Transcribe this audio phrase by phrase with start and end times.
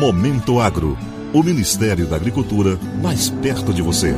[0.00, 0.96] Momento Agro.
[1.30, 4.14] O Ministério da Agricultura mais perto de você.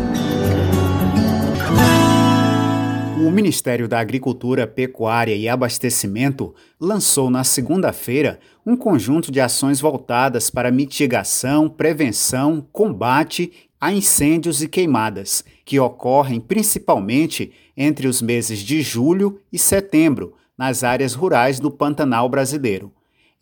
[3.19, 10.51] O Ministério da Agricultura, Pecuária e Abastecimento lançou na segunda-feira um conjunto de ações voltadas
[10.51, 18.83] para mitigação, prevenção, combate a incêndios e queimadas, que ocorrem principalmente entre os meses de
[18.83, 22.93] julho e setembro nas áreas rurais do Pantanal brasileiro.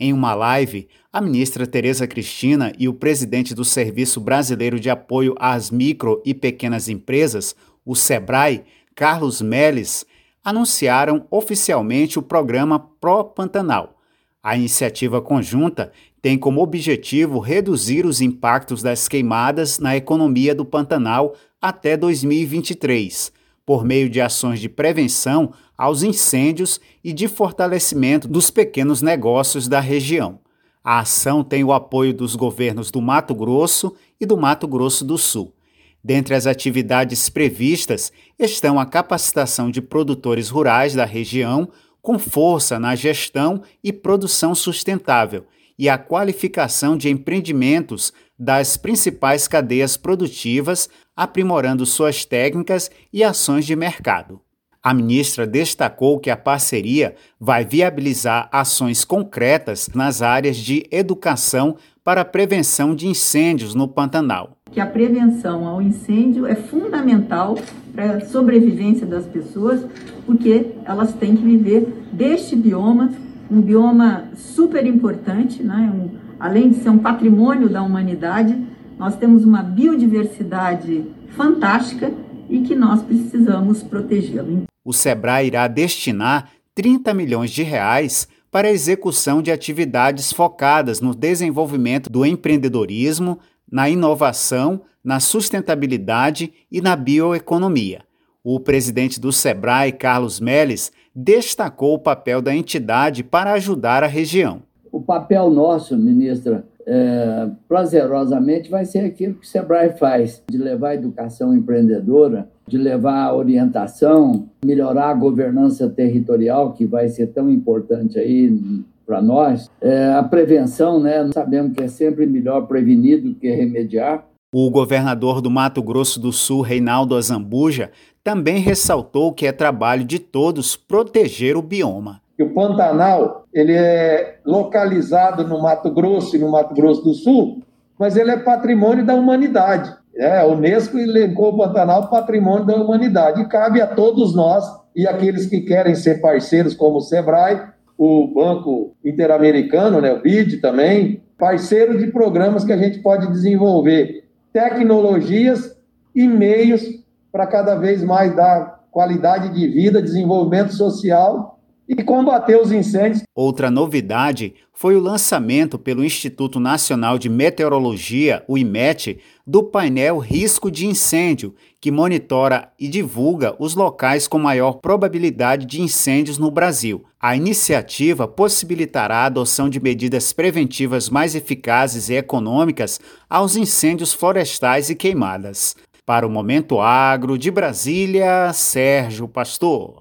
[0.02, 5.34] Em uma live, a ministra Tereza Cristina e o presidente do Serviço Brasileiro de Apoio
[5.38, 7.54] às Micro e Pequenas Empresas,
[7.84, 10.06] o SEBRAE, Carlos Melles,
[10.42, 14.00] anunciaram oficialmente o programa Pro Pantanal.
[14.42, 21.34] A iniciativa conjunta tem como objetivo reduzir os impactos das queimadas na economia do Pantanal
[21.60, 23.30] até 2023,
[23.64, 29.80] por meio de ações de prevenção aos incêndios e de fortalecimento dos pequenos negócios da
[29.80, 30.38] região.
[30.82, 35.18] A ação tem o apoio dos governos do Mato Grosso e do Mato Grosso do
[35.18, 35.54] Sul.
[36.02, 41.68] Dentre as atividades previstas estão a capacitação de produtores rurais da região
[42.00, 45.44] com força na gestão e produção sustentável
[45.80, 53.74] e a qualificação de empreendimentos das principais cadeias produtivas, aprimorando suas técnicas e ações de
[53.74, 54.42] mercado.
[54.82, 62.20] A ministra destacou que a parceria vai viabilizar ações concretas nas áreas de educação para
[62.20, 64.58] a prevenção de incêndios no Pantanal.
[64.70, 67.56] Que a prevenção ao incêndio é fundamental
[67.94, 69.80] para a sobrevivência das pessoas,
[70.26, 73.10] porque elas têm que viver deste bioma,
[73.50, 75.92] um bioma super importante, né?
[75.94, 78.56] Um, além de ser um patrimônio da humanidade,
[78.98, 81.04] nós temos uma biodiversidade
[81.36, 82.12] fantástica
[82.48, 88.72] e que nós precisamos protegê-lo o Sebrae irá destinar 30 milhões de reais para a
[88.72, 93.38] execução de atividades focadas no desenvolvimento do empreendedorismo,
[93.70, 98.02] na inovação, na sustentabilidade e na bioeconomia.
[98.42, 104.62] O presidente do Sebrae, Carlos Melles, destacou o papel da entidade para ajudar a região.
[104.92, 110.90] O papel nosso, ministra, é, prazerosamente vai ser aquilo que o Sebrae faz, de levar
[110.90, 117.50] a educação empreendedora, de levar a orientação, melhorar a governança territorial, que vai ser tão
[117.50, 121.28] importante aí para nós, é, a prevenção, né?
[121.32, 124.24] Sabemos que é sempre melhor prevenir do que remediar.
[124.52, 127.90] O governador do Mato Grosso do Sul, Reinaldo Azambuja,
[128.22, 132.20] também ressaltou que é trabalho de todos proteger o bioma.
[132.38, 137.62] O Pantanal ele é localizado no Mato Grosso e no Mato Grosso do Sul,
[137.98, 139.94] mas ele é patrimônio da humanidade.
[140.16, 143.42] É, a Unesco elencou o Pantanal patrimônio da humanidade.
[143.42, 144.64] E cabe a todos nós
[144.94, 147.60] e aqueles que querem ser parceiros como o Sebrae,
[147.96, 154.24] o Banco Interamericano, né, o BID também, parceiro de programas que a gente pode desenvolver.
[154.52, 155.76] Tecnologias
[156.14, 156.99] e meios
[157.32, 161.58] para cada vez mais dar qualidade de vida, desenvolvimento social
[161.88, 163.22] e combater os incêndios.
[163.34, 170.70] Outra novidade foi o lançamento pelo Instituto Nacional de Meteorologia, o IMET, do painel Risco
[170.70, 177.04] de Incêndio, que monitora e divulga os locais com maior probabilidade de incêndios no Brasil.
[177.20, 184.90] A iniciativa possibilitará a adoção de medidas preventivas mais eficazes e econômicas aos incêndios florestais
[184.90, 185.74] e queimadas.
[186.10, 190.00] Para o Momento Agro de Brasília, Sérgio Pastor.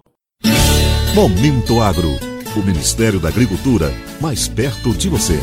[1.14, 2.10] Momento Agro.
[2.56, 5.40] O Ministério da Agricultura mais perto de você.